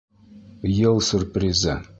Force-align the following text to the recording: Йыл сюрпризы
Йыл 0.77 0.97
сюрпризы 1.09 1.81